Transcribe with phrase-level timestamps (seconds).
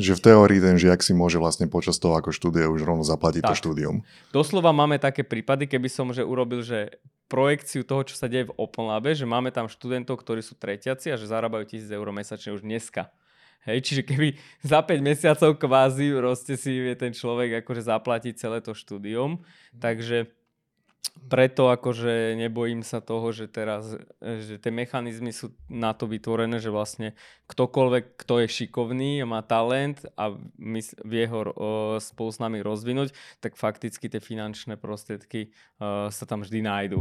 [0.00, 3.44] Že v teórii ten žiak si môže vlastne počas toho, ako študuje, už rovno zaplatiť
[3.44, 3.52] tak.
[3.52, 4.00] to štúdium.
[4.32, 6.96] Doslova máme také prípady, keby som že urobil, že
[7.28, 11.12] projekciu toho, čo sa deje v Open Labe, že máme tam študentov, ktorí sú tretiaci
[11.12, 13.12] a že zarábajú 1000 eur mesačne už dneska.
[13.68, 18.64] Hej, čiže keby za 5 mesiacov kvázi proste si vie ten človek akože zaplatiť celé
[18.64, 19.44] to štúdium.
[19.76, 20.32] Takže
[21.30, 26.74] preto akože nebojím sa toho, že teraz, že tie mechanizmy sú na to vytvorené, že
[26.74, 27.14] vlastne
[27.46, 30.34] ktokoľvek, kto je šikovný a má talent a
[31.06, 31.40] vie ho
[32.02, 37.00] spolu s nami rozvinúť, tak fakticky tie finančné prostriedky uh, sa tam vždy nájdú.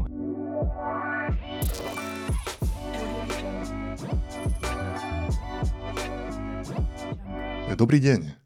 [7.80, 8.39] Dobrý deň.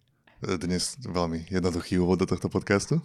[0.44, 3.00] Dnes veľmi jednoduchý úvod do tohto podcastu.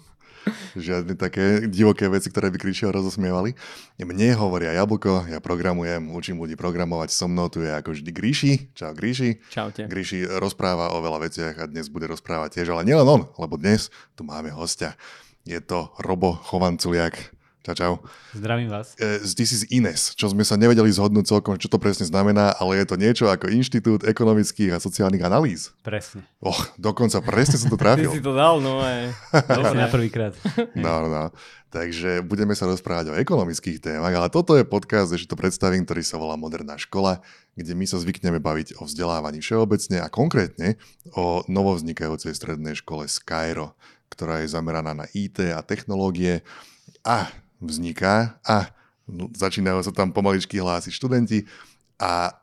[0.75, 3.55] Žiadne také divoké veci, ktoré by kričia rozosmievali.
[4.03, 8.53] Mne hovoria Jablko, ja programujem, učím ľudí programovať, so mnou tu je ako vždy Gríši.
[8.75, 9.39] Čau Gríši.
[9.55, 9.87] Čaute.
[9.87, 13.87] Gríši rozpráva o veľa veciach a dnes bude rozprávať tiež, ale nielen on, lebo dnes
[14.19, 14.99] tu máme hostia.
[15.47, 17.38] Je to Robo Chovanculiak,
[17.69, 17.95] Čau, čau.
[18.33, 18.97] Zdravím vás.
[18.97, 22.81] Uh, this is Ines, čo sme sa nevedeli zhodnúť celkom, čo to presne znamená, ale
[22.81, 25.77] je to niečo ako Inštitút ekonomických a sociálnych analýz.
[25.85, 26.25] Presne.
[26.41, 28.09] Och, dokonca presne som to trafil.
[28.09, 29.13] Ty si to dal, no aj.
[29.53, 29.77] Dobre.
[29.85, 30.33] na prvýkrát.
[30.81, 31.29] No, no, no.
[31.69, 36.01] Takže budeme sa rozprávať o ekonomických témach, ale toto je podcast, ešte to predstavím, ktorý
[36.01, 37.21] sa volá Moderná škola,
[37.53, 40.81] kde my sa zvykneme baviť o vzdelávaní všeobecne a konkrétne
[41.13, 43.77] o novovznikajúcej strednej škole Skyro,
[44.09, 46.41] ktorá je zameraná na IT a technológie.
[47.05, 48.71] A vzniká a
[49.35, 51.49] začínajú sa tam pomaličky hlásiť študenti
[51.99, 52.37] a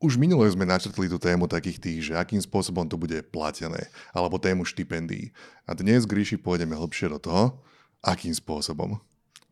[0.00, 4.40] už minule sme načrtli tú tému takých tých, že akým spôsobom to bude platené, alebo
[4.40, 5.28] tému štipendií.
[5.68, 7.60] A dnes, Gríši, pôjdeme hlbšie do toho,
[8.00, 8.96] akým spôsobom.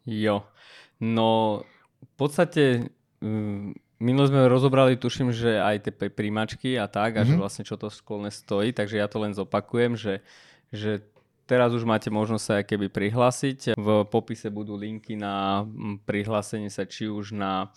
[0.09, 0.49] Jo,
[0.97, 1.61] no
[2.01, 2.89] v podstate
[3.21, 7.29] mm, minule sme rozobrali, tuším, že aj tie príjmačky a tak, a mm-hmm.
[7.29, 7.41] že mhm.
[7.45, 10.25] vlastne čo to školné stojí, takže ja to len zopakujem, že,
[10.73, 11.05] že
[11.49, 13.73] Teraz už máte možnosť sa keby prihlásiť.
[13.81, 15.65] V popise budú linky na
[16.05, 17.73] prihlásenie sa či už na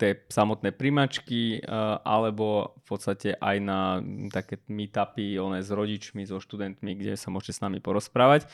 [0.00, 1.60] tie samotné primačky,
[2.06, 4.00] alebo v podstate aj na
[4.32, 8.48] také meetupy one s rodičmi, so študentmi, kde sa môžete s nami porozprávať.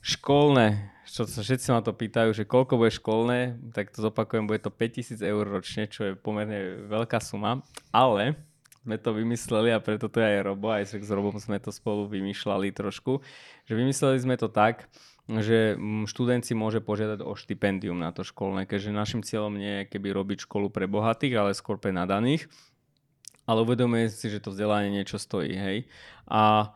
[0.00, 4.60] Školné, čo sa všetci ma to pýtajú, že koľko bude školné, tak to zopakujem, bude
[4.64, 7.60] to 5000 eur ročne, čo je pomerne veľká suma,
[7.92, 8.40] ale
[8.84, 12.68] sme to vymysleli a preto to aj Robo, aj s Robom sme to spolu vymýšľali
[12.76, 13.24] trošku,
[13.64, 14.92] že vymysleli sme to tak,
[15.24, 19.82] že mm, študent si môže požiadať o štipendium na to školné, keďže našim cieľom nie
[19.82, 22.44] je keby robiť školu pre bohatých, ale skôr pre nadaných.
[23.44, 25.84] Ale uvedomuje si, že to vzdelanie niečo stojí, hej.
[26.24, 26.72] A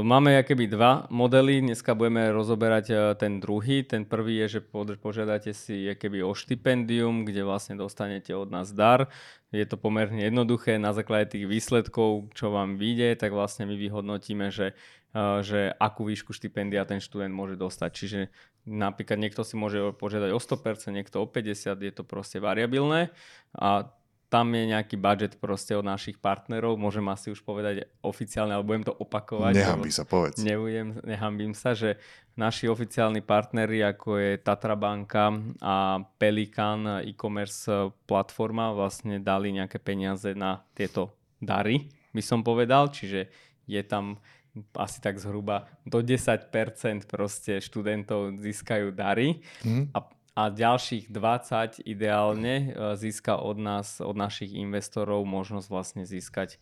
[0.00, 3.84] máme keby dva modely, dneska budeme rozoberať uh, ten druhý.
[3.84, 4.60] Ten prvý je, že
[4.96, 9.12] požiadate si keby o štipendium, kde vlastne dostanete od nás dar.
[9.52, 14.48] Je to pomerne jednoduché, na základe tých výsledkov, čo vám vyjde, tak vlastne my vyhodnotíme,
[14.48, 14.72] že,
[15.12, 17.90] uh, že akú výšku štipendia ten študent môže dostať.
[17.92, 18.20] Čiže
[18.64, 23.12] napríklad niekto si môže požiadať o 100%, niekto o 50%, je to proste variabilné.
[23.52, 23.92] A
[24.30, 28.86] tam je nejaký budget proste od našich partnerov, môžem asi už povedať oficiálne, ale budem
[28.86, 29.58] to opakovať.
[29.58, 30.38] Nehambí sa, povedz.
[30.38, 31.98] Nebudem, nehambím sa, že
[32.38, 40.30] naši oficiálni partneri, ako je Tatra Banka a Pelikan e-commerce platforma, vlastne dali nejaké peniaze
[40.38, 41.10] na tieto
[41.42, 43.26] dary, by som povedal, čiže
[43.66, 44.22] je tam
[44.78, 46.50] asi tak zhruba do 10%
[47.06, 49.94] proste študentov získajú dary mm.
[49.94, 49.98] a
[50.40, 56.56] a ďalších 20 ideálne e, získa od nás, od našich investorov možnosť vlastne získať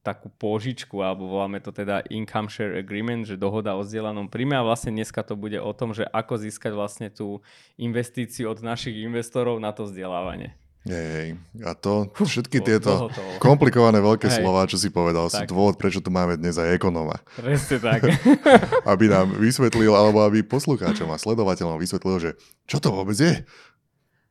[0.00, 4.64] takú požičku, alebo voláme to teda income share agreement, že dohoda o zdieľanom príjme a
[4.64, 7.44] vlastne dneska to bude o tom, že ako získať vlastne tú
[7.76, 10.56] investíciu od našich investorov na to vzdelávanie.
[10.80, 14.40] Hej, a to, všetky tieto komplikované veľké Hej.
[14.40, 15.44] slova, čo si povedal, tak.
[15.44, 17.20] sú dôvod, prečo tu máme dnes aj ekonóma.
[17.36, 18.08] Presne tak.
[18.96, 22.30] aby nám vysvetlil, alebo aby poslucháčom a sledovateľom vysvetlil, že
[22.64, 23.44] čo to vôbec je,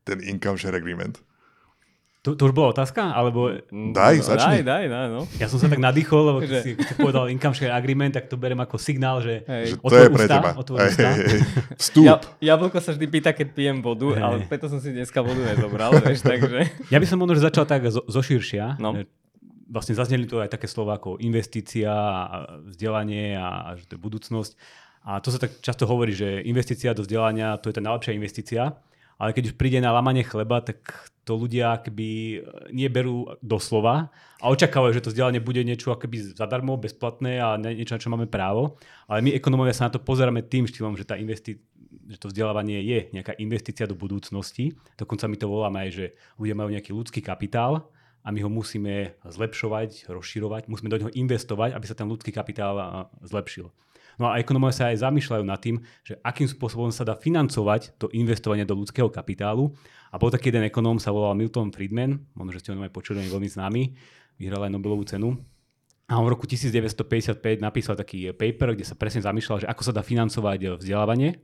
[0.10, 1.22] ten income share agreement.
[2.20, 3.16] To, to už bola otázka?
[3.16, 3.48] Alebo...
[3.72, 4.60] Daj, začni.
[4.60, 5.24] Daj, daj, daj, no.
[5.40, 8.28] Ja som sa tak nadýchol, lebo keď si, keď si povedal income share agreement, tak
[8.28, 10.50] to berem ako signál, že, že to je pre ústa, teba.
[10.52, 11.42] Hej, hej, hej.
[11.80, 12.04] Vstup.
[12.04, 14.20] Ja, jablko sa vždy pýta, keď pijem vodu, hey.
[14.20, 16.68] ale preto som si dneska vodu nezobral, vieš, takže...
[16.92, 18.76] Ja by som možno začal tak zo, zo širšia.
[18.84, 19.00] No.
[19.72, 24.02] Vlastne zazneli tu aj také slova ako investícia a vzdelanie a, a že to je
[24.04, 24.52] budúcnosť.
[25.08, 28.76] A to sa tak často hovorí, že investícia do vzdelania to je tá najlepšia investícia
[29.20, 34.98] ale keď už príde na lamanie chleba, tak to ľudia akoby neberú doslova a očakávajú,
[34.98, 38.80] že to vzdelanie bude niečo akoby zadarmo, bezplatné a niečo, na čo máme právo.
[39.06, 41.60] Ale my ekonomovia sa na to pozeráme tým štýlom, že, tá investi-
[42.10, 44.74] že to vzdelávanie je nejaká investícia do budúcnosti.
[44.98, 46.06] Dokonca my to voláme aj, že
[46.40, 47.92] ľudia majú nejaký ľudský kapitál
[48.24, 53.06] a my ho musíme zlepšovať, rozširovať, musíme do neho investovať, aby sa ten ľudský kapitál
[53.22, 53.70] zlepšil.
[54.20, 58.12] No a ekonomové sa aj zamýšľajú nad tým, že akým spôsobom sa dá financovať to
[58.12, 59.72] investovanie do ľudského kapitálu.
[60.12, 63.24] A bol taký jeden ekonóm, sa volal Milton Friedman, možno, že ste ho aj počuli,
[63.24, 63.82] je veľmi známy,
[64.36, 65.40] vyhral aj Nobelovú cenu.
[66.12, 69.94] A on v roku 1955 napísal taký paper, kde sa presne zamýšľal, že ako sa
[69.96, 71.40] dá financovať vzdelávanie,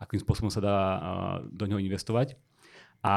[0.00, 0.76] akým spôsobom sa dá
[1.52, 2.38] do neho investovať.
[3.04, 3.14] A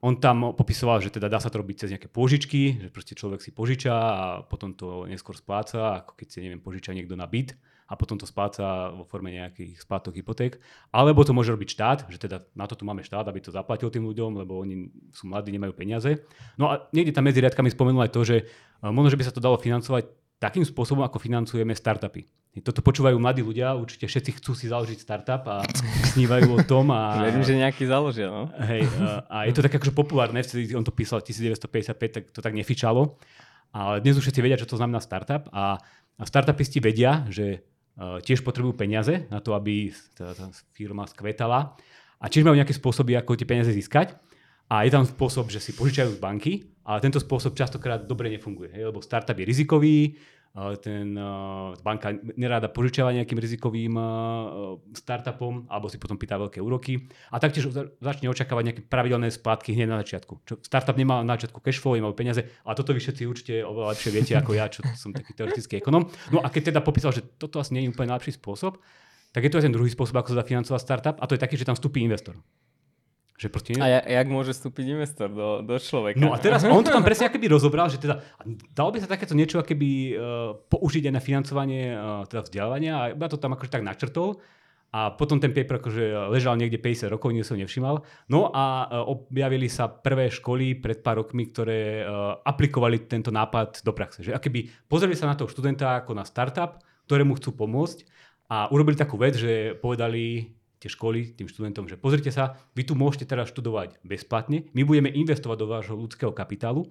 [0.00, 3.44] on tam popisoval, že teda dá sa to robiť cez nejaké pôžičky, že proste človek
[3.44, 7.52] si požiča a potom to neskôr spláca, ako keď si, neviem, požiča niekto na byt
[7.90, 10.62] a potom to spláca vo forme nejakých splátok hypoték.
[10.94, 13.90] Alebo to môže robiť štát, že teda na to tu máme štát, aby to zaplatil
[13.90, 16.22] tým ľuďom, lebo oni sú mladí, nemajú peniaze.
[16.54, 18.36] No a niekde tam medzi riadkami spomenul aj to, že
[18.78, 20.06] možno, že by sa to dalo financovať
[20.38, 22.30] takým spôsobom, ako financujeme startupy.
[22.62, 25.62] Toto počúvajú mladí ľadia, určite všetci chcú si založiť startup a
[26.14, 26.90] snívajú o tom.
[26.94, 28.26] A, Verím, že nejaký založia.
[28.26, 28.50] No?
[28.58, 28.86] Hej,
[29.30, 33.18] a je to tak akože populárne, vtedy on to písal 1955, tak to tak nefičalo.
[33.70, 35.78] Ale dnes už všetci vedia, čo to znamená startup a
[36.26, 37.62] startupisti vedia, že
[38.00, 41.76] tiež potrebujú peniaze na to, aby tá, tá firma skvetala.
[42.20, 44.16] A tiež majú nejaké spôsoby, ako tie peniaze získať.
[44.70, 46.52] A je tam spôsob, že si požičajú z banky,
[46.86, 50.14] ale tento spôsob častokrát dobre nefunguje, hej, lebo startup je rizikový,
[50.82, 51.14] ten
[51.86, 53.94] banka neráda požičiava nejakým rizikovým
[54.98, 57.70] startupom alebo si potom pýta veľké úroky a taktiež
[58.02, 60.42] začne očakávať nejaké pravidelné splátky hneď na začiatku.
[60.42, 63.94] Čo, startup nemá na začiatku cash flow, nemá peniaze a toto vy všetci určite oveľa
[63.94, 66.10] lepšie viete ako ja, čo som taký teoretický ekonom.
[66.34, 68.82] No a keď teda popísal, že toto asi nie je úplne najlepší spôsob,
[69.30, 71.40] tak je to aj ten druhý spôsob, ako sa dá financovať startup a to je
[71.46, 72.34] taký, že tam vstúpi investor.
[73.40, 73.72] Že proste.
[73.80, 76.20] A ja, jak môže vstúpiť investor do, do človeka?
[76.20, 78.20] No a teraz on to tam presne akoby rozobral, že teda
[78.76, 83.04] dalo by sa takéto niečo akoby uh, použiť aj na financovanie uh, teda vzdelávania a
[83.16, 84.44] iba to tam akože tak načrtol.
[84.92, 88.04] A potom ten paper akože ležal niekde 50 rokov, nie som nevšimal.
[88.28, 92.04] No a uh, objavili sa prvé školy pred pár rokmi, ktoré
[92.44, 94.20] aplikovali tento nápad do praxe.
[94.20, 98.04] Že akoby pozreli sa na toho študenta ako na startup, ktorému chcú pomôcť
[98.52, 102.96] a urobili takú vec, že povedali tie školy tým študentom, že pozrite sa, vy tu
[102.96, 106.88] môžete teraz študovať bezplatne, my budeme investovať do vášho ľudského kapitálu,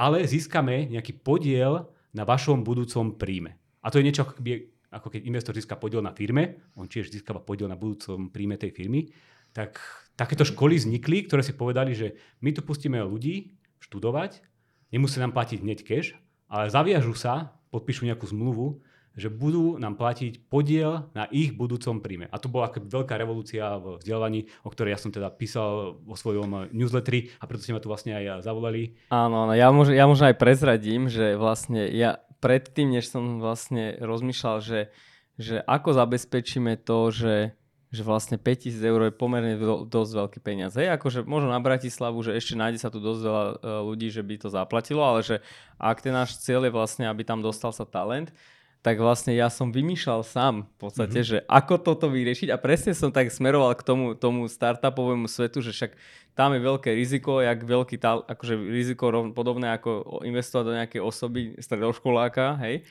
[0.00, 3.60] ale získame nejaký podiel na vašom budúcom príjme.
[3.84, 4.24] A to je niečo,
[4.90, 8.72] ako, keď investor získa podiel na firme, on tiež získava podiel na budúcom príjme tej
[8.72, 9.12] firmy,
[9.52, 9.76] tak
[10.16, 13.52] takéto školy vznikli, ktoré si povedali, že my tu pustíme ľudí
[13.84, 14.40] študovať,
[14.88, 16.16] nemusí nám platiť hneď cash,
[16.48, 18.80] ale zaviažu sa, podpíšu nejakú zmluvu,
[19.20, 22.26] že budú nám platiť podiel na ich budúcom príjme.
[22.32, 26.72] A to bola veľká revolúcia v vzdelávaní, o ktorej ja som teda písal vo svojom
[26.72, 28.96] newsletteri a preto ste ma tu vlastne aj zavolali.
[29.12, 34.00] Áno, áno ja, možno, ja možno aj prezradím, že vlastne ja predtým, než som vlastne
[34.00, 34.80] rozmýšľal, že,
[35.36, 37.34] že ako zabezpečíme to, že
[37.90, 40.78] že vlastne 5000 eur je pomerne do, dosť veľký peniaz.
[40.78, 44.22] Hej, akože možno na Bratislavu, že ešte nájde sa tu dosť veľa e, ľudí, že
[44.22, 45.42] by to zaplatilo, ale že
[45.74, 48.30] ak ten náš cieľ je vlastne, aby tam dostal sa talent,
[48.80, 51.40] tak vlastne ja som vymýšľal sám v podstate, mm-hmm.
[51.44, 55.76] že ako toto vyriešiť a presne som tak smeroval k tomu, tomu startupovému svetu, že
[55.76, 55.92] však
[56.34, 61.00] tam je veľké riziko, jak veľký tá, akože riziko rovn, podobné ako investovať do nejakej
[61.02, 62.86] osoby stredoškoláka, hej.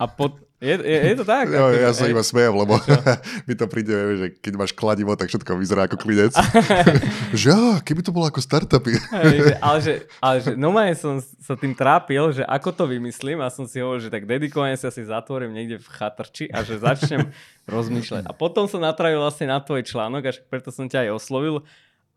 [0.00, 1.48] A pod, je, je, je to tak?
[1.48, 2.76] Jo, ja sa iba smejem, lebo
[3.48, 6.36] mi to príde, že keď máš kladivo, tak všetko vyzerá ako klinec.
[7.40, 8.96] že á, keby to bolo ako startupy.
[8.96, 13.40] hej, že, ale že, ale že normálne som sa tým trápil, že ako to vymyslím
[13.40, 16.76] a som si hovoril, že tak dedikovane sa si zatvorím niekde v chatrči a že
[16.76, 17.28] začnem
[17.76, 18.28] rozmýšľať.
[18.28, 21.64] A potom som natravil vlastne na tvoj článok, až preto som ťa aj oslovil,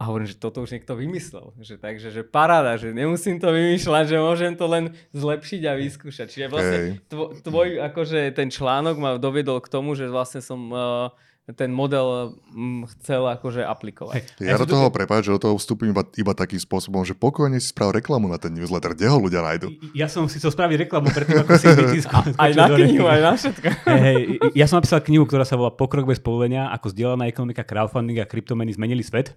[0.04, 1.56] a hovorím, že toto už niekto vymyslel.
[1.64, 6.28] Že, takže, že paráda, že nemusím to vymýšľať, že môžem to len zlepšiť a vyskúšať.
[6.28, 11.08] Čiže vlastne tvoj, tvoj akože ten článok ma doviedol k tomu, že vlastne som uh,
[11.52, 14.40] ten model mm, chcel akože aplikovať.
[14.40, 17.76] Ja do toho, prepáč, že do toho vstúpim iba, iba takým spôsobom, že pokojne si
[17.76, 19.76] sprav reklamu na ten newsletter, kde ho ľudia nájdu.
[19.92, 22.32] Ja som si chcel spraviť reklamu predtým, ako si vytiskol.
[22.40, 23.68] aj na knihu, aj na všetko.
[24.04, 28.20] Hey, ja som napísal knihu, ktorá sa volá Pokrok bez povolenia, ako zdieľaná ekonomika, crowdfunding
[28.20, 29.36] a kryptomeny zmenili svet.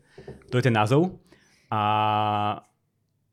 [0.50, 1.18] To je ten názov.
[1.70, 2.62] A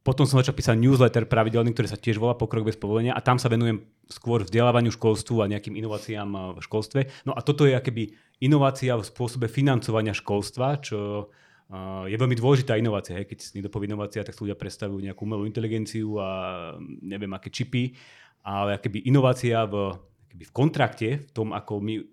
[0.03, 3.39] potom som začal písať newsletter pravidelný, ktorý sa tiež volá Pokrok bez povolenia a tam
[3.39, 6.99] sa venujem skôr vzdelávaniu školstvu a nejakým inováciám eh, v školstve.
[7.23, 8.11] No a toto je akéby
[8.43, 11.31] inovácia v spôsobe financovania školstva, čo
[11.71, 13.23] eh, je veľmi dôležitá inovácia.
[13.23, 16.29] Keď si niekto povie inovácia, tak si ľudia predstavujú nejakú umelú inteligenciu a
[16.75, 17.95] mm, neviem aké čipy,
[18.43, 19.95] ale akéby inovácia v,
[20.27, 22.05] akéby v kontrakte, v tom, ako my eh,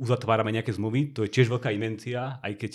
[0.00, 2.72] uzatvárame nejaké zmluvy, to je tiež veľká invencia, aj keď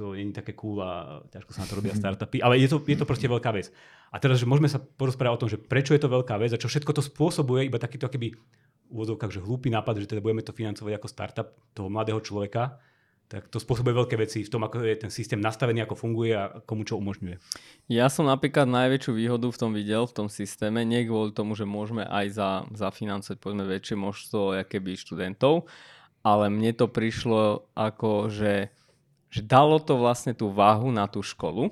[0.00, 2.80] to nie je také cool a ťažko sa na to robia startupy, ale je to,
[2.88, 3.68] je to proste veľká vec.
[4.08, 6.58] A teraz, že môžeme sa porozprávať o tom, že prečo je to veľká vec a
[6.58, 8.32] čo všetko to spôsobuje, iba takýto keby
[8.88, 12.80] úvodzovkách, že hlúpy nápad, že teda budeme to financovať ako startup toho mladého človeka,
[13.30, 16.50] tak to spôsobuje veľké veci v tom, ako je ten systém nastavený, ako funguje a
[16.66, 17.38] komu čo umožňuje.
[17.86, 21.62] Ja som napríklad najväčšiu výhodu v tom videl, v tom systéme, nie kvôli tomu, že
[21.62, 25.70] môžeme aj za, zafinancovať povedzme väčšie množstvo keby študentov,
[26.26, 28.74] ale mne to prišlo ako, že,
[29.30, 31.70] že dalo to vlastne tú váhu na tú školu,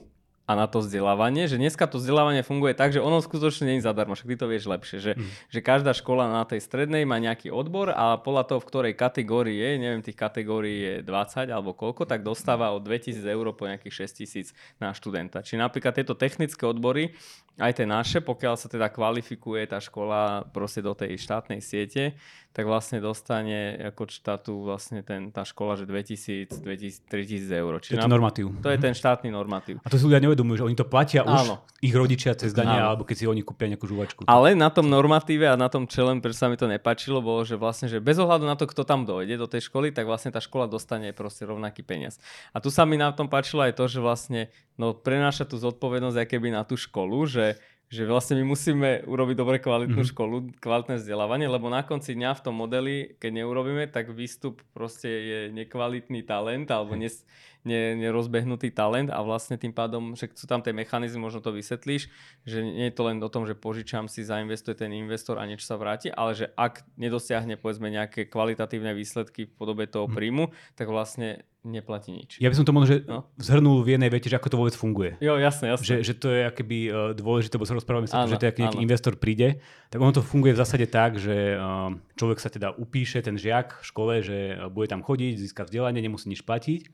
[0.49, 3.85] a na to vzdelávanie, že dneska to vzdelávanie funguje tak, že ono skutočne nie je
[3.85, 5.29] zadarmo, však ty to vieš lepšie, že, mm.
[5.53, 9.61] že každá škola na tej strednej má nejaký odbor a podľa toho, v ktorej kategórii
[9.61, 14.09] je, neviem, tých kategórií je 20 alebo koľko, tak dostáva od 2000 eur po nejakých
[14.09, 15.45] 6000 na študenta.
[15.45, 17.12] Či napríklad tieto technické odbory,
[17.59, 22.15] aj tie naše, pokiaľ sa teda kvalifikuje tá škola proste do tej štátnej siete,
[22.59, 27.73] tak vlastne dostane ako štátu vlastne ten, tá škola, že 2000, 2000 3000 eur.
[27.79, 28.47] Čiže to je ten normatív.
[28.59, 29.79] To je ten štátny normatív.
[29.83, 31.62] A to si ľudia nevedomujú, že oni to platia Áno.
[31.62, 34.27] už ich rodičia cez dania, alebo keď si oni kúpia nejakú žuvačku.
[34.27, 37.55] Ale na tom normatíve a na tom čelem, prečo sa mi to nepačilo, bolo, že
[37.55, 40.43] vlastne, že bez ohľadu na to, kto tam dojde do tej školy, tak vlastne tá
[40.43, 42.19] škola dostane proste rovnaký peniaz.
[42.50, 46.19] A tu sa mi na tom páčilo aj to, že vlastne no, prenáša tú zodpovednosť
[46.19, 47.48] aj keby na tú školu, že
[47.88, 50.12] že vlastne my musíme urobiť dobre kvalitnú mm-hmm.
[50.12, 55.09] školu, kvalitné vzdelávanie, lebo na konci dňa v tom modeli, keď neurobíme, tak výstup proste
[55.09, 57.25] je nekvalitný talent alebo nes,
[57.64, 62.12] ne, nerozbehnutý talent a vlastne tým pádom, že sú tam tie mechanizmy, možno to vysvetlíš,
[62.45, 65.64] že nie je to len o tom, že požičam si, zainvestuje ten investor a niečo
[65.64, 70.12] sa vráti, ale že ak nedosiahne povedzme nejaké kvalitatívne výsledky v podobe toho mhm.
[70.12, 70.45] príjmu,
[70.76, 72.31] tak vlastne neplatí nič.
[72.41, 73.29] Ja by som to možno že no?
[73.37, 75.21] zhrnul v jednej vete, že ako to vôbec funguje.
[75.21, 75.85] Jo, jasne, jasne.
[75.85, 78.79] Že, že to je akoby uh, dôležité, lebo sa rozprávame sa, že to, ak nejaký
[78.81, 78.85] áno.
[78.89, 79.61] investor príde,
[79.93, 83.79] tak ono to funguje v zásade tak, že uh, človek sa teda upíše, ten žiak
[83.81, 86.89] v škole, že uh, bude tam chodiť, získa vzdelanie, nemusí nič platiť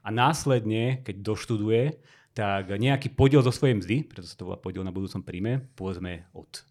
[0.00, 1.82] a následne, keď doštuduje,
[2.32, 6.30] tak nejaký podiel zo svojej mzdy, preto sa to volá podiel na budúcom príjme, povedzme
[6.32, 6.64] od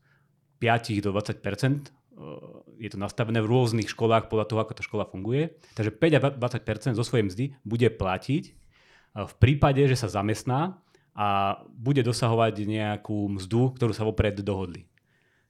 [0.57, 1.98] 5 do 20
[2.79, 5.55] je to nastavené v rôznych školách podľa toho, ako tá škola funguje.
[5.75, 8.43] Takže 5 a 20 zo svojej mzdy bude platiť
[9.15, 10.77] v prípade, že sa zamestná
[11.15, 14.87] a bude dosahovať nejakú mzdu, ktorú sa vopred dohodli.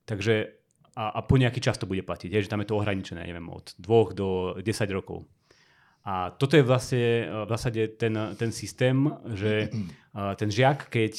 [0.06, 0.56] Takže
[0.98, 3.46] a, a po nejaký čas to bude platiť, je, že tam je to ohraničené, neviem,
[3.50, 5.30] od 2 do 10 rokov.
[6.08, 8.98] A toto je vlastne v zásade ten, ten systém,
[9.36, 9.70] že
[10.40, 11.14] ten žiak, keď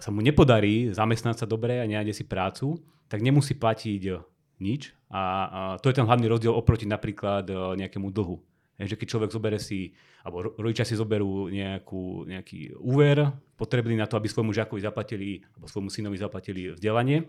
[0.00, 2.78] sa mu nepodarí zamestnať sa dobre a nájde si prácu,
[3.10, 4.22] tak nemusí platiť eh,
[4.62, 4.94] nič.
[5.10, 8.38] A, to je ten hlavný rozdiel oproti napríklad eh, nejakému dlhu.
[8.80, 9.92] Je, že keď človek zobere si,
[10.24, 13.28] alebo rodičia si zoberú nejakú, nejaký úver
[13.60, 17.28] potrebný na to, aby svojmu žiakovi zaplatili, alebo svojmu synovi zaplatili vzdelanie,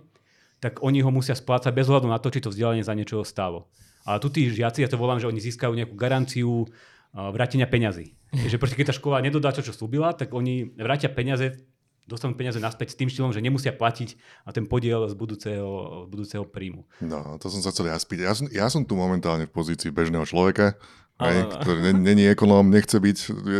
[0.64, 3.68] tak oni ho musia splácať bez ohľadu na to, či to vzdelanie za niečo stálo.
[4.08, 8.16] A tu tí žiaci, ja to volám, že oni získajú nejakú garanciu eh, vrátenia peňazí.
[8.32, 11.68] že proste keď tá škola nedodá to, čo slúbila, tak oni vrátia peniaze
[12.12, 15.72] dostanú peniaze naspäť s tým štýlom, že nemusia platiť a ten podiel z budúceho,
[16.06, 16.84] z budúceho príjmu.
[17.00, 18.51] No, to som sa chcel ja spýtať.
[18.51, 20.77] Ja ja som tu momentálne v pozícii bežného človeka,
[21.22, 23.18] Hej, ktorý není ekonóm, nechce byť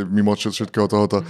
[0.10, 1.22] mimo všetkého tohoto.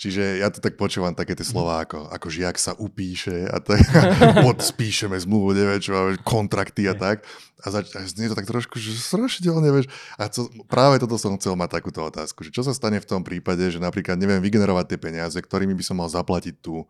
[0.00, 3.84] Čiže ja to tak počúvam také tie slova ako, ako žiak sa upíše a tak
[4.48, 7.26] podspíšeme zmluvu, neviem čo, kontrakty a tak.
[7.60, 9.92] A, zač- a znie to tak trošku že strašidelne, vieš.
[10.16, 13.20] A co, práve toto som chcel mať takúto otázku, že čo sa stane v tom
[13.20, 16.88] prípade, že napríklad neviem vygenerovať tie peniaze, ktorými by som mal zaplatiť tú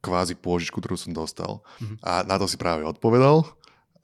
[0.00, 1.60] kvázi pôžičku, ktorú som dostal.
[1.78, 1.96] Mm-hmm.
[2.02, 3.46] A na to si práve odpovedal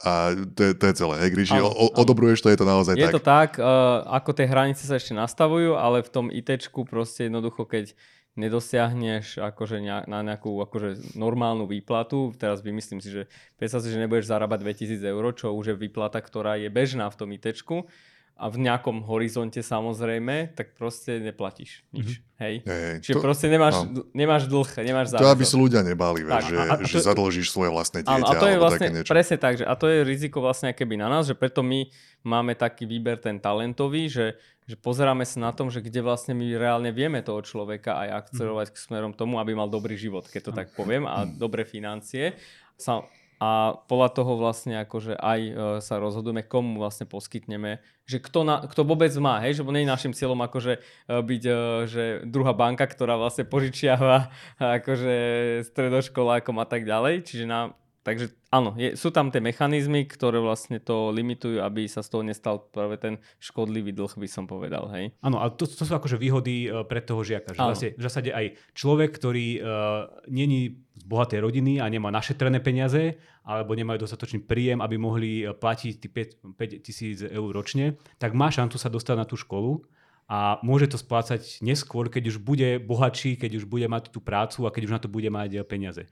[0.04, 1.14] a to je, to je celé.
[1.24, 3.12] Hej, Gríši, o, odobruješ to, je to naozaj je tak.
[3.12, 7.32] Je to tak, uh, ako tie hranice sa ešte nastavujú, ale v tom ITčku proste
[7.32, 7.96] jednoducho, keď
[8.36, 13.22] nedosiahneš akože na nejakú akože normálnu výplatu, teraz vymyslím si, že
[13.56, 17.16] predstav si, že nebudeš zarábať 2000 eur, čo už je výplata, ktorá je bežná v
[17.16, 17.88] tom ITčku,
[18.36, 22.20] a v nejakom horizonte samozrejme, tak proste neplatíš nič.
[22.20, 22.36] Mm-hmm.
[22.36, 22.54] Hej?
[22.68, 24.04] Hej, Čiže to, proste nemáš, no.
[24.12, 25.24] nemáš dlh, nemáš záväzok.
[25.24, 28.12] To aby sa ľudia nebali, tak, že, a, a že to, zadlžíš svoje vlastné dieťa.
[28.12, 31.08] Áno, a to je vlastne presne tak, že, a to je riziko vlastne keby na
[31.08, 31.88] nás, že preto my
[32.28, 34.36] máme taký výber ten talentový, že,
[34.68, 38.68] že pozeráme sa na tom, že kde vlastne my reálne vieme toho človeka aj akcerovať
[38.68, 38.84] mm-hmm.
[38.84, 41.40] k smerom tomu, aby mal dobrý život, keď to tak poviem, a mm-hmm.
[41.40, 42.36] dobré financie.
[42.76, 43.00] Sa,
[43.36, 45.52] a podľa toho vlastne akože aj e,
[45.84, 49.92] sa rozhodujeme, komu vlastne poskytneme, že kto, na, kto vôbec má, hej, že nie je
[49.92, 50.80] našim cieľom akože e,
[51.20, 54.32] byť e, že druhá banka, ktorá vlastne požičiava
[54.80, 55.14] akože
[55.68, 57.76] stredoškolákom a tak ďalej, čiže na,
[58.06, 62.22] takže áno, je, sú tam tie mechanizmy, ktoré vlastne to limitujú, aby sa z toho
[62.22, 65.10] nestal práve ten škodlivý dlh, by som povedal, hej.
[65.26, 68.54] Áno, a to, to sú akože výhody pre toho žiaka, že vlastne, v zásade aj
[68.78, 69.66] človek, ktorý uh,
[70.30, 75.54] není z bohatej rodiny a nemá našetrené peniaze alebo nemajú dostatočný príjem, aby mohli eh,
[75.54, 79.86] platiť 5, 5 tisíc eur ročne, tak má šancu sa dostať na tú školu
[80.26, 84.66] a môže to splácať neskôr, keď už bude bohatší, keď už bude mať tú prácu
[84.66, 86.10] a keď už na to bude mať peniaze.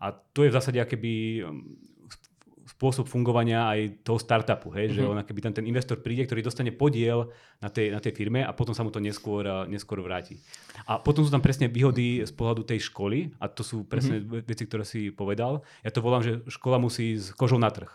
[0.00, 1.94] A to je v zásade akéby mm,
[2.74, 4.96] spôsob fungovania aj toho startupu, hej, mm-hmm.
[4.96, 5.10] že mhm.
[5.12, 8.50] ona, keby tam ten investor príde, ktorý dostane podiel na tej, na tej firme a
[8.56, 10.40] potom sa mu to neskôr, neskôr vráti.
[10.88, 14.44] A potom sú tam presne výhody z pohľadu tej školy a to sú presne mm-hmm.
[14.48, 15.62] veci, ktoré si povedal.
[15.86, 17.88] Ja to volám, že škola musí ísť kožou na trh.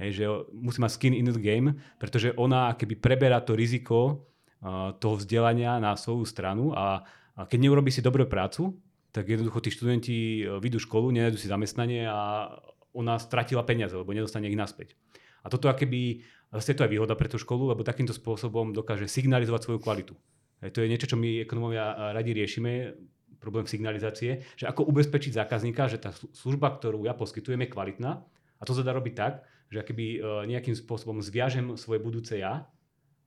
[0.00, 0.24] Hej, že
[0.56, 4.24] musí mať skin in the game, pretože ona keby preberá to riziko
[4.64, 7.04] uh, toho vzdelania na svoju stranu a,
[7.36, 8.72] a keď neurobi si dobrú prácu,
[9.10, 12.50] tak jednoducho tí študenti vyjdú školu, nenajdu si zamestnanie a
[12.94, 14.98] ona stratila peniaze, lebo nedostane ich naspäť.
[15.42, 19.60] A toto akéby, zase to je výhoda pre tú školu, lebo takýmto spôsobom dokáže signalizovať
[19.66, 20.14] svoju kvalitu.
[20.60, 22.92] Hej, to je niečo, čo my ekonomovia radi riešime,
[23.40, 28.20] problém signalizácie, že ako ubezpečiť zákazníka, že tá služba, ktorú ja poskytujem, je kvalitná.
[28.60, 32.68] A to sa dá robiť tak, že akoby e, nejakým spôsobom zviažem svoje budúce ja,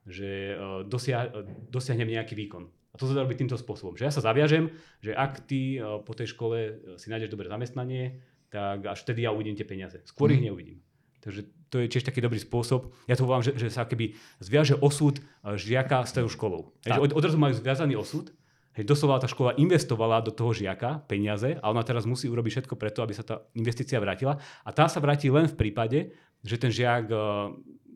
[0.06, 2.70] že e, dosia, e, dosiahnem nejaký výkon.
[2.94, 3.98] A to sa dá robiť týmto spôsobom.
[3.98, 4.70] Že ja sa zaviažem,
[5.02, 6.58] že ak ty po tej škole
[7.02, 8.22] si nájdeš dobré zamestnanie,
[8.54, 9.98] tak až vtedy ja uvidím tie peniaze.
[10.06, 10.34] Skôr mm.
[10.38, 10.48] ich mhm.
[10.54, 10.78] neuvidím.
[11.24, 11.42] Takže
[11.74, 12.94] to je tiež taký dobrý spôsob.
[13.10, 16.76] Ja to volám, že, že sa keby zviaže osud žiaka s tou školou.
[16.86, 18.30] Že od, odrazu majú zviazaný osud,
[18.74, 22.74] Hej, doslova tá škola investovala do toho žiaka peniaze a ona teraz musí urobiť všetko
[22.74, 24.42] preto, aby sa tá investícia vrátila.
[24.66, 26.10] A tá sa vráti len v prípade,
[26.42, 27.54] že ten žiak eh,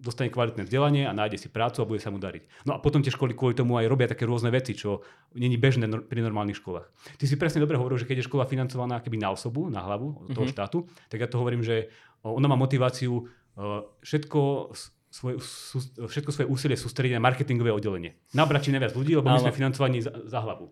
[0.08, 2.64] dostane kvalitné vzdelanie a nájde si prácu a bude sa mu dariť.
[2.64, 5.04] No a potom tie školy kvôli tomu aj robia také rôzne veci, čo
[5.36, 6.88] není bežné pri normálnych školách.
[7.20, 10.32] Ty si presne dobre hovoril, že keď je škola financovaná keby na osobu, na hlavu
[10.32, 10.56] toho mm-hmm.
[10.56, 11.92] štátu, tak ja to hovorím, že
[12.24, 13.28] ona má motiváciu
[14.00, 14.72] všetko
[15.12, 15.36] svoje,
[15.98, 18.16] všetko svoje úsilie sústrediť na marketingové oddelenie.
[18.38, 20.70] Nabrať či neviac ľudí, lebo my sme financovaní za, za hlavu.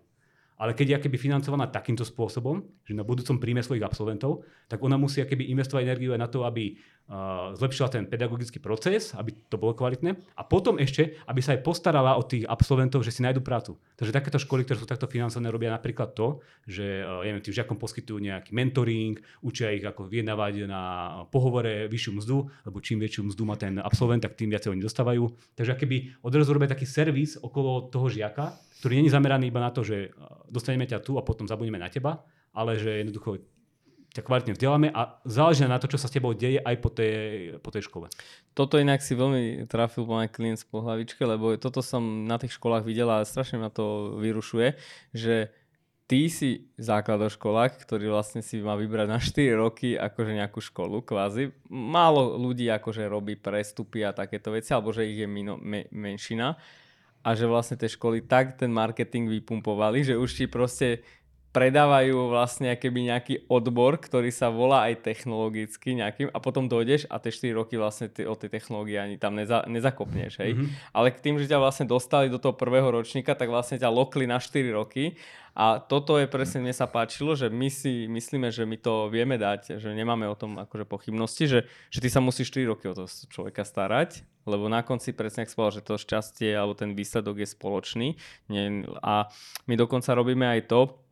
[0.56, 4.40] Ale keď je keby financovaná takýmto spôsobom, že na budúcom príjme svojich absolventov,
[4.72, 9.12] tak ona musí keby investovať energiu aj na to, aby uh, zlepšila ten pedagogický proces,
[9.12, 10.16] aby to bolo kvalitné.
[10.32, 13.76] A potom ešte, aby sa aj postarala o tých absolventov, že si nájdu prácu.
[14.00, 17.56] Takže takéto školy, ktoré sú takto financované, robia napríklad to, že uh, ja neviem, tým
[17.60, 20.82] žiakom poskytujú nejaký mentoring, učia ich ako vyjednávať na
[21.28, 25.28] pohovore vyššiu mzdu, lebo čím väčšiu mzdu má ten absolvent, tak tým viacej oni dostávajú.
[25.52, 29.82] Takže keby odrazu robia taký servis okolo toho žiaka, ktorý není zameraný iba na to,
[29.82, 30.14] že
[30.46, 32.22] dostaneme ťa tu a potom zabudneme na teba,
[32.54, 33.42] ale že jednoducho
[34.14, 37.58] ťa kvalitne vzdeláme a záleží na to, čo sa s tebou deje aj po tej,
[37.66, 38.06] po tej škole.
[38.54, 42.86] Toto inak si veľmi trafil môj klient z pohľavičke, lebo toto som na tých školách
[42.86, 44.78] videla a strašne ma to vyrušuje,
[45.10, 45.50] že
[46.06, 51.50] ty si základoškolák, ktorý vlastne si má vybrať na 4 roky akože nejakú školu kvázi.
[51.74, 56.54] Málo ľudí akože robí prestupy a takéto veci, alebo že ich je mino, me, menšina
[57.26, 61.02] a že vlastne tie školy tak ten marketing vypumpovali, že už ti proste
[61.56, 67.16] predávajú vlastne keby nejaký odbor, ktorý sa volá aj technologicky nejakým a potom dojdeš a
[67.16, 70.52] tie 4 roky vlastne ty, o tej technológii ani tam neza, nezakopneš, hej.
[70.52, 70.92] Mm-hmm.
[70.92, 74.28] Ale k tým, že ťa vlastne dostali do toho prvého ročníka, tak vlastne ťa lokli
[74.28, 75.16] na 4 roky
[75.56, 79.40] a toto je presne, mne sa páčilo, že my si myslíme, že my to vieme
[79.40, 82.92] dať, že nemáme o tom akože pochybnosti, že, že ty sa musíš 4 roky o
[82.92, 87.48] toho človeka starať, lebo na konci presne ak že to šťastie alebo ten výsledok je
[87.48, 88.08] spoločný.
[88.52, 89.32] Nie, a
[89.64, 91.05] my dokonca robíme aj to,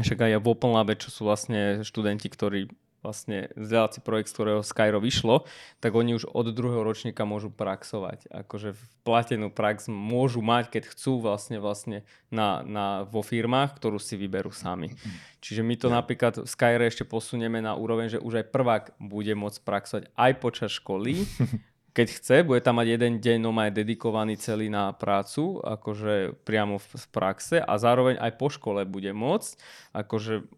[0.00, 5.02] však aj v Open čo sú vlastne študenti, ktorí vlastne vzdelávací projekt, z ktorého Skyro
[5.02, 5.42] vyšlo,
[5.82, 8.30] tak oni už od druhého ročníka môžu praxovať.
[8.30, 14.14] Akože platenú prax môžu mať, keď chcú vlastne, vlastne na, na, vo firmách, ktorú si
[14.14, 14.94] vyberú sami.
[15.42, 15.98] Čiže my to ja.
[15.98, 20.32] napríklad v Skyre ešte posunieme na úroveň, že už aj prvák bude môcť praxovať aj
[20.38, 21.26] počas školy
[21.92, 26.80] keď chce, bude tam mať jeden deň no aj dedikovaný celý na prácu, akože priamo
[26.80, 29.60] v, v praxe a zároveň aj po škole bude môcť
[29.92, 30.48] akože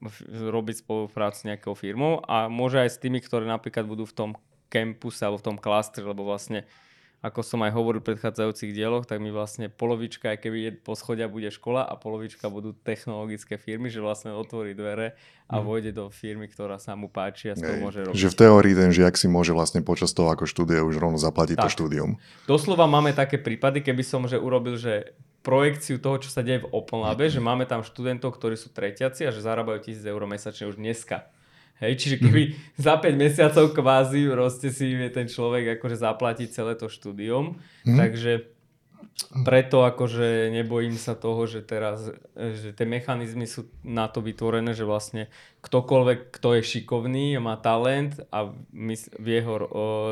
[0.54, 4.30] robiť spoluprácu s nejakou firmou a môže aj s tými, ktorí napríklad budú v tom
[4.70, 6.62] campuse alebo v tom klastri, lebo vlastne
[7.24, 11.24] ako som aj hovoril v predchádzajúcich dieloch, tak mi vlastne polovička, aj keby je poschodia,
[11.24, 15.16] bude škola a polovička budú technologické firmy, že vlastne otvorí dvere
[15.48, 15.64] a mm.
[15.64, 18.20] vojde do firmy, ktorá sa mu páči a s ktorou môže robiť.
[18.20, 21.56] Že v teórii ten žiak si môže vlastne počas toho, ako študuje, už rovno zaplatiť
[21.56, 21.64] tak.
[21.64, 22.20] to štúdium.
[22.44, 26.70] Doslova máme také prípady, keby som že urobil, že projekciu toho, čo sa deje v
[26.76, 30.68] Open Labe, že máme tam študentov, ktorí sú tretiaci a že zarábajú 1000 eur mesačne
[30.68, 31.28] už dneska.
[31.82, 32.80] Hej, čiže keby mm-hmm.
[32.80, 37.58] za 5 mesiacov kvázi proste si vie ten človek akože zaplatiť celé to štúdium.
[37.58, 37.98] Mm-hmm.
[37.98, 38.32] Takže
[39.46, 44.82] preto akože nebojím sa toho, že teraz, že tie mechanizmy sú na to vytvorené, že
[44.82, 45.30] vlastne
[45.64, 49.54] ktokoľvek, kto je šikovný, má talent a my, vie ho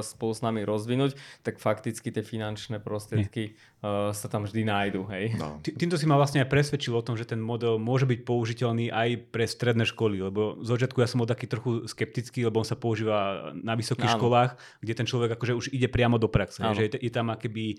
[0.00, 1.12] spolu s nami rozvinúť,
[1.44, 3.52] tak fakticky tie finančné prostriedky
[3.84, 5.04] uh, sa tam vždy nájdu.
[5.12, 5.36] Hej.
[5.36, 5.60] No.
[5.60, 9.28] Týmto si ma vlastne aj presvedčil o tom, že ten model môže byť použiteľný aj
[9.28, 12.80] pre stredné školy, lebo z začiatku ja som bol taký trochu skeptický, lebo on sa
[12.80, 14.18] používa na vysokých Áno.
[14.18, 17.76] školách, kde ten človek akože už ide priamo do praxe, že je, je tam akéby,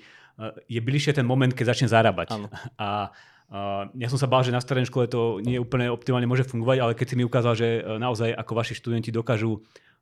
[0.69, 2.37] je bližšie ten moment, keď začne zarábať.
[2.37, 2.53] Áno.
[2.77, 3.09] A
[3.93, 6.97] Ja som sa bál, že na strednej škole to nie úplne optimálne môže fungovať, ale
[6.97, 9.61] keď si mi ukázal, že uh, naozaj ako vaši študenti dokážu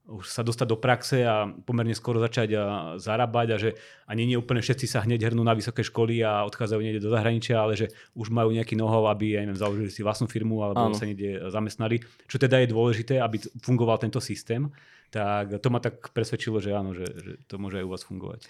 [0.10, 2.64] už sa dostať do praxe a pomerne skoro začať a
[2.98, 3.70] zarábať a že
[4.10, 7.62] ani nie úplne všetci sa hneď hrnú na vysoké školy a odchádzajú niekde do zahraničia,
[7.62, 10.98] ale že už majú nejaký nohov, aby ja neviem, založili si vlastnú firmu alebo Áno.
[10.98, 12.02] sa niekde zamestnali.
[12.26, 14.74] Čo teda je dôležité, aby fungoval tento systém
[15.12, 18.48] tak to ma tak presvedčilo, že áno, že, že to môže aj u vás fungovať.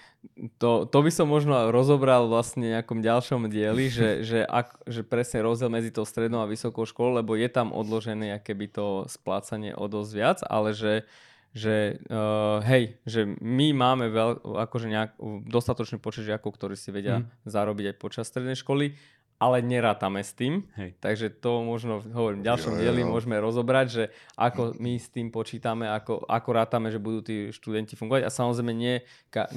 [0.62, 5.02] To, to by som možno rozobral vlastne v nejakom ďalšom dieli, že, že, ak, že
[5.02, 9.74] presne rozdiel medzi tou strednou a vysokou školou, lebo je tam odložené keby to splácanie
[9.74, 11.10] o dosť viac, ale že
[11.52, 15.12] že uh, hej, že my máme veľ, akože nejak,
[15.48, 17.44] dostatočný počet žiakov, ktorí si vedia mm.
[17.44, 18.96] zarobiť aj počas strednej školy
[19.42, 20.70] ale nerátame s tým.
[20.78, 20.94] Hej.
[21.02, 23.10] Takže to možno, hovorím, v ďalšom jo, dieli jo.
[23.10, 24.04] môžeme rozobrať, že
[24.38, 28.22] ako my s tým počítame, ako, ako rátame, že budú tí študenti fungovať.
[28.22, 29.02] A samozrejme nie,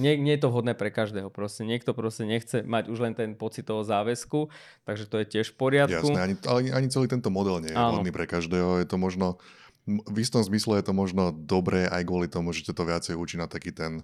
[0.01, 1.29] nie, nie je to vhodné pre každého.
[1.29, 4.49] Proste niekto proste nechce mať už len ten pocit toho záväzku,
[4.89, 6.09] takže to je tiež v poriadku.
[6.09, 8.01] Jasné, ani, ani, ani celý tento model nie je Áno.
[8.01, 8.81] vhodný pre každého.
[8.81, 9.37] Je to možno,
[9.85, 13.45] v istom zmysle je to možno dobré aj kvôli tomu, že to viacej učí na
[13.45, 14.01] taký ten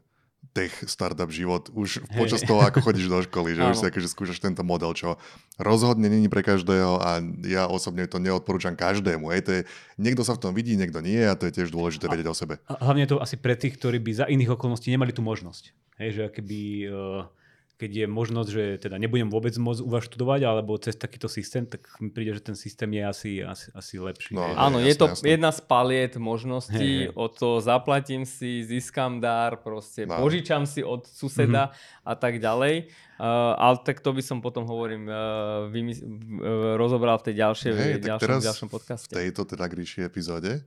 [0.56, 2.16] tech startup život už hey.
[2.16, 5.20] počas toho, ako chodíš do školy, že už si akože skúšaš tento model, čo
[5.60, 9.30] rozhodne není pre každého a ja osobne to neodporúčam každému.
[9.36, 9.60] Hej, to je,
[10.00, 12.56] niekto sa v tom vidí, niekto nie a to je tiež dôležité vedieť o sebe.
[12.66, 15.76] A hlavne to asi pre tých, ktorí by za iných okolností nemali tú možnosť.
[16.00, 17.39] Hej, že keby uh
[17.80, 21.64] keď je možnosť, že teda nebudem vôbec môcť u vás študovať, alebo cez takýto systém,
[21.64, 24.36] tak mi príde, že ten systém je asi, asi, asi lepší.
[24.36, 25.24] No, Áno, je, je to jasné.
[25.32, 30.20] jedna z paliet možností, hey, od toho zaplatím si, získam dar, proste no.
[30.20, 32.04] požičam si od suseda mm-hmm.
[32.04, 32.92] a tak ďalej.
[33.16, 37.70] Uh, ale tak to by som potom hovorím, uh, vymys- uh, rozobral v tej ďalšej,
[37.72, 39.08] hey, ďalšom, ďalšom podcaste.
[39.08, 40.60] V tejto teda gríšej epizóde,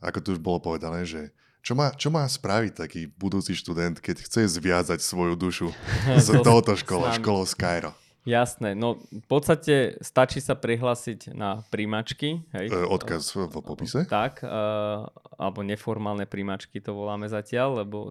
[0.00, 1.36] ako tu už bolo povedané, že
[1.66, 5.74] čo má, čo má spraviť taký budúci študent, keď chce zviazať svoju dušu
[6.22, 7.90] z touto školou, školou Skyro?
[8.26, 12.42] Jasné, no v podstate stačí sa prihlásiť na príjmačky.
[12.54, 12.74] Hej.
[12.74, 14.02] E, odkaz v popise.
[14.06, 15.06] Tak, uh,
[15.38, 18.10] alebo neformálne príjmačky to voláme zatiaľ, lebo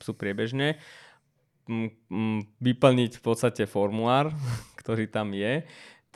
[0.00, 0.80] sú priebežne.
[2.60, 4.32] Vyplniť v podstate formulár,
[4.80, 5.64] ktorý tam je.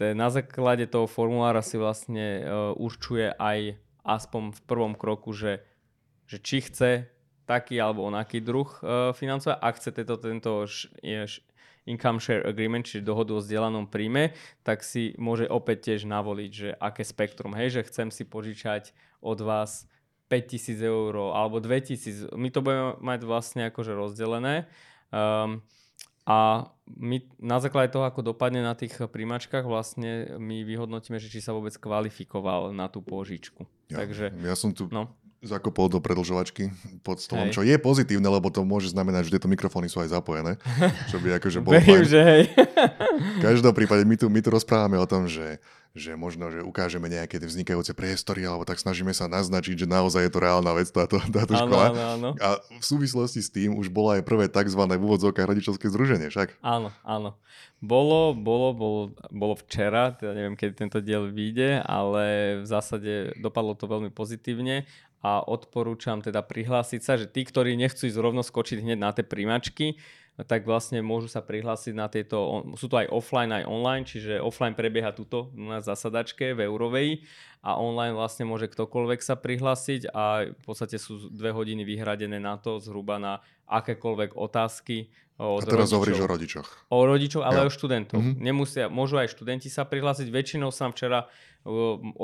[0.01, 5.61] Na základe toho formulára si vlastne uh, určuje aj aspoň v prvom kroku, že
[6.29, 7.09] že či chce
[7.49, 9.65] taký alebo onaký druh uh, financovania.
[9.65, 11.41] Ak chce tento, tento š, š,
[11.89, 16.71] income share agreement, čiže dohodu o zdieľanom príjme, tak si môže opäť tiež navoliť, že
[16.77, 17.57] aké spektrum.
[17.57, 18.93] Hej, že chcem si požičať
[19.25, 19.89] od vás
[20.29, 22.37] 5000 eur alebo 2000.
[22.37, 24.69] My to budeme mať vlastne akože rozdelené.
[25.09, 25.65] Um,
[26.29, 31.41] a my na základe toho, ako dopadne na tých príjmačkách, vlastne my vyhodnotíme, že či
[31.41, 33.65] sa vôbec kvalifikoval na tú požičku.
[33.89, 36.75] Ja, Takže, ja som tu no zakopol do predlžovačky
[37.07, 37.55] pod stolom, hej.
[37.55, 40.59] čo je pozitívne, lebo to môže znamenať, že tieto mikrofóny sú aj zapojené.
[41.11, 42.43] Čo by akože bolo Verím, že hej.
[43.39, 45.63] V každom prípade my tu, my tu rozprávame o tom, že,
[45.95, 50.33] že možno, že ukážeme nejaké vznikajúce priestory, alebo tak snažíme sa naznačiť, že naozaj je
[50.35, 51.85] to reálna vec táto, táto áno, škola.
[51.87, 52.31] Áno, áno.
[52.43, 54.83] A v súvislosti s tým už bolo aj prvé tzv.
[54.83, 56.59] v úvodzovkách rodičovské združenie, však?
[56.67, 57.39] Áno, áno.
[57.79, 63.79] Bolo, bolo, bolo, bolo včera, teda neviem, kedy tento diel vyjde, ale v zásade dopadlo
[63.79, 64.83] to veľmi pozitívne
[65.19, 69.27] a odporúčam teda prihlásiť sa, že tí, ktorí nechcú ísť rovno skočiť hneď na tie
[69.27, 69.99] príjmačky,
[70.47, 74.79] tak vlastne môžu sa prihlásiť na tieto, sú to aj offline, aj online, čiže offline
[74.79, 77.27] prebieha tuto na zasadačke v Eurovej.
[77.67, 82.55] A online vlastne môže ktokoľvek sa prihlásiť a v podstate sú dve hodiny vyhradené na
[82.55, 86.67] to zhruba na akékoľvek otázky od A teraz hovoríš o rodičoch.
[86.91, 87.67] O rodičoch, ale ja.
[87.67, 88.19] o študentov.
[88.19, 88.43] Mm-hmm.
[88.43, 90.27] Nemusia, môžu aj študenti sa prihlásiť.
[90.35, 91.31] Väčšinou sa včera
[91.63, 92.19] 80%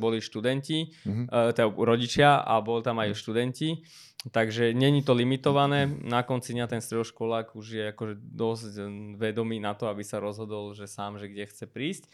[0.00, 1.26] boli študenti, mm-hmm.
[1.52, 3.84] teda rodičia a bol tam aj študenti.
[4.32, 5.88] Takže není to limitované.
[5.88, 8.72] Na konci dňa ten stredoškolák už je akože dosť
[9.16, 12.04] vedomý na to, aby sa rozhodol, že sám, že kde chce prísť.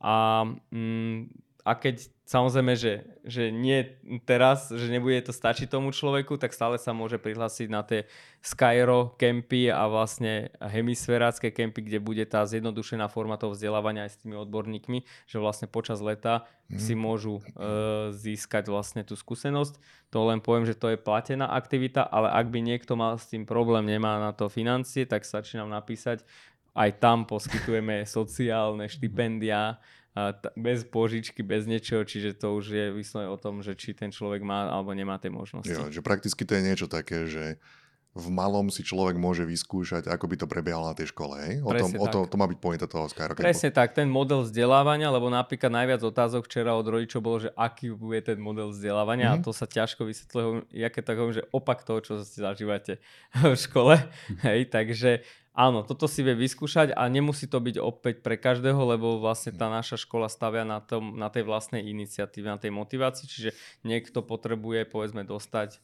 [0.00, 1.28] A mm,
[1.64, 3.82] a keď samozrejme, že, že nie
[4.22, 8.06] teraz, že nebude to stačiť tomu človeku, tak stále sa môže prihlásiť na tie
[8.38, 14.20] Skyro kempy a vlastne hemisférácké kempy, kde bude tá zjednodušená forma toho vzdelávania aj s
[14.22, 16.78] tými odborníkmi, že vlastne počas leta mm.
[16.78, 19.76] si môžu uh, získať vlastne tú skúsenosť.
[20.14, 23.42] To len poviem, že to je platená aktivita, ale ak by niekto mal s tým
[23.42, 26.22] problém, nemá na to financie, tak stačí nám napísať.
[26.70, 32.86] Aj tam poskytujeme sociálne štipendia, a t- bez požičky, bez niečoho, čiže to už je
[32.90, 35.70] vyslovene o tom, že či ten človek má alebo nemá tie možnosti.
[35.70, 37.62] Jo, že prakticky to je niečo také, že
[38.10, 41.38] v malom si človek môže vyskúšať, ako by to prebiehalo na tej škole.
[41.46, 41.62] Hej?
[41.62, 43.46] O, tom, o to, to má byť pointa toho Skyrocketu.
[43.46, 47.94] Presne tak, ten model vzdelávania, lebo napríklad najviac otázok včera od rodičov bolo, že aký
[47.94, 49.38] bude ten model vzdelávania mm-hmm.
[49.38, 49.46] a mhm.
[49.46, 52.98] to sa ťažko vysvetľuje, jaké tak hovorím, že opak toho, čo ste zažívate
[53.46, 53.94] v škole.
[54.42, 55.22] Hej, takže
[55.54, 59.66] áno, toto si vie vyskúšať a nemusí to byť opäť pre každého, lebo vlastne tá
[59.68, 63.50] naša škola stavia na, tom, na tej vlastnej iniciatíve, na tej motivácii, čiže
[63.82, 65.82] niekto potrebuje povedzme dostať,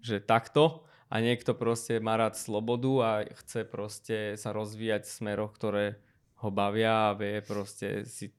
[0.00, 3.10] že takto a niekto proste má rád slobodu a
[3.44, 5.98] chce proste sa rozvíjať v smeroch, ktoré
[6.38, 8.30] ho bavia a vie proste si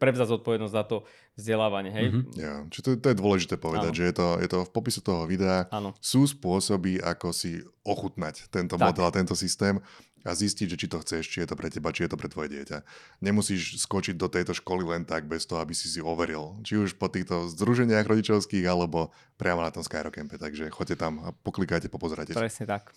[0.00, 0.96] prevzať zodpovednosť za to
[1.36, 1.92] vzdelávanie.
[1.92, 2.06] Hej?
[2.08, 2.24] Mm-hmm.
[2.40, 3.98] Ja, čiže to, to je dôležité povedať, ano.
[3.98, 5.68] že je to, je to v popisu toho videa.
[5.68, 5.92] Ano.
[6.00, 8.84] Sú spôsoby, ako si ochutnať tento tak.
[8.88, 9.80] model a tento systém
[10.20, 12.28] a zistiť, že či to chceš, či je to pre teba, či je to pre
[12.28, 12.84] tvoje dieťa.
[13.24, 16.60] Nemusíš skočiť do tejto školy len tak, bez toho, aby si si overil.
[16.60, 20.36] Či už po týchto združeniach rodičovských, alebo priamo na tom Skyrocampe.
[20.36, 22.36] Takže choďte tam a poklikajte, popozerajte.
[22.36, 22.92] Presne tak.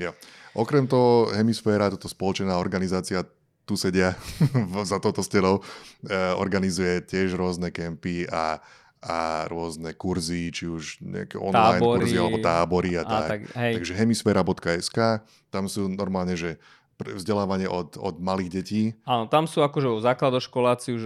[0.00, 0.16] Jo.
[0.56, 3.22] Okrem toho Hemisféra, toto spoločená organizácia
[3.64, 4.14] tu sedia
[4.90, 5.60] za touto stenou,
[6.06, 8.60] eh, organizuje tiež rôzne kempy a
[9.04, 13.52] a rôzne kurzy, či už nejaké online tábory, kurzy alebo tábory a, a tak.
[13.52, 15.20] tak Takže hemisfera.sk,
[15.52, 16.56] tam sú normálne, že
[16.96, 18.82] vzdelávanie od, od malých detí.
[19.04, 21.02] Áno, tam sú akože základoškoláci už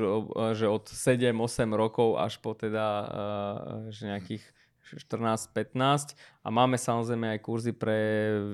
[0.54, 1.34] že od 7-8
[1.74, 3.08] rokov až po teda uh,
[3.90, 4.44] že nejakých
[4.96, 7.98] 14-15 a máme samozrejme aj kurzy pre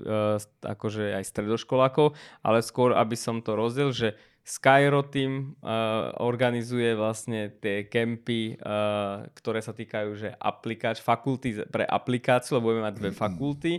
[0.02, 6.92] uh, akože aj stredoškolákov, ale skôr, aby som to rozdiel, že Skyro Team uh, organizuje
[6.92, 12.96] vlastne tie kempy, uh, ktoré sa týkajú že aplikáč, fakulty pre aplikáciu, lebo budeme mať
[13.00, 13.72] dve fakulty.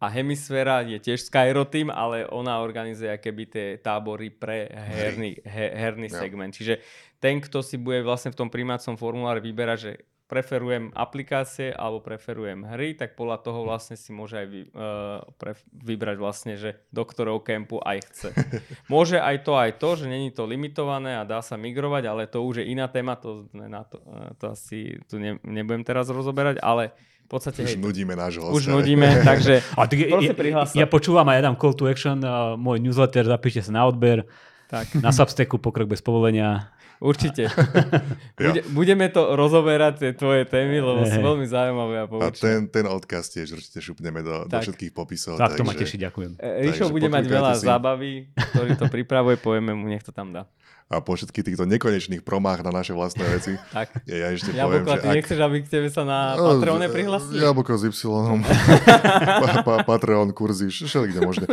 [0.00, 5.66] A Hemisféra je tiež Skyro Team, ale ona organizuje keby tie tábory pre herný, he,
[5.76, 6.56] herný segment.
[6.56, 6.80] Čiže
[7.20, 9.92] ten, kto si bude vlastne v tom primácom formuláre vyberať, že
[10.30, 15.58] preferujem aplikácie alebo preferujem hry, tak podľa toho vlastne si môže aj vy, uh, pre,
[15.74, 18.30] vybrať vlastne, že do ktorého kempu aj chce.
[18.94, 22.46] Môže aj to, aj to, že není to limitované a dá sa migrovať, ale to
[22.46, 26.62] už je iná téma, to, na to, uh, to asi tu ne, nebudem teraz rozoberať,
[26.62, 26.94] ale
[27.26, 27.66] v podstate...
[27.66, 28.54] Už hej, nudíme nášho hosta.
[28.54, 32.54] Už nudíme, takže a tak, ja, ja počúvam a ja dám call to action, uh,
[32.54, 34.22] môj newsletter, zapíšte sa na odber,
[34.70, 34.86] tak.
[34.94, 36.70] na Substacku pokrok bez povolenia.
[37.00, 37.48] Určite.
[38.36, 42.28] Bude, budeme to rozoberať, tie tvoje témy, lebo sú veľmi zaujímavé a poučné.
[42.28, 45.40] A ten, ten odkaz tiež určite šupneme do, do všetkých popisov.
[45.40, 46.32] Tak takže, to ma teší, ďakujem.
[46.36, 47.64] E, Ríšo bude mať veľa si.
[47.64, 48.12] zábavy,
[48.52, 50.44] ktorý to pripravuje, povieme mu, nech to tam dá
[50.90, 53.54] a po všetkých týchto nekonečných promách na naše vlastné veci.
[53.76, 53.94] tak.
[54.10, 55.16] Ja, ja ešte Jablko, poviem, ty ak...
[55.22, 57.38] nechceš, aby k tebe sa na no, Patreone prihlasili?
[57.38, 57.94] Jablko s Y.
[59.46, 61.46] pa, pa, Patreon, kurzy, všelikde možné.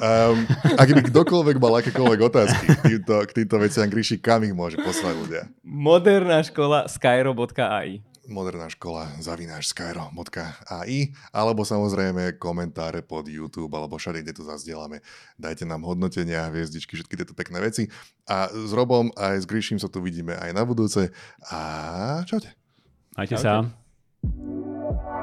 [0.00, 0.48] Um,
[0.80, 4.80] ak by kdokoľvek mal akékoľvek otázky k týmto, k týmto veciam, Gríši, kam ich môže
[4.80, 5.42] poslať ľudia?
[5.60, 14.36] Moderná škola skyro.ai moderná škola zavináš skyro.ai alebo samozrejme komentáre pod YouTube alebo všade, kde
[14.36, 15.00] to zazdielame.
[15.40, 17.88] Dajte nám hodnotenia, hviezdičky, všetky tieto pekné veci.
[18.28, 21.10] A s Robom aj s Gríšim sa tu vidíme aj na budúce.
[21.48, 22.52] A čaute.
[23.16, 23.42] Majte čaute.
[23.42, 25.17] sa.